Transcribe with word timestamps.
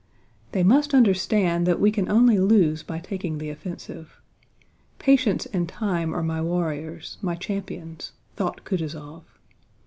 "They 0.51 0.63
must 0.63 0.95
understand 0.95 1.67
that 1.67 1.79
we 1.79 1.91
can 1.91 2.09
only 2.09 2.39
lose 2.39 2.81
by 2.81 2.97
taking 2.97 3.37
the 3.37 3.51
offensive. 3.51 4.19
Patience 4.97 5.45
and 5.45 5.69
time 5.69 6.11
are 6.15 6.23
my 6.23 6.41
warriors, 6.41 7.19
my 7.21 7.35
champions," 7.35 8.11
thought 8.35 8.65
Kutúzov. 8.65 9.21